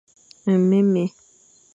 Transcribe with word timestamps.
Nmémé. 0.53 1.05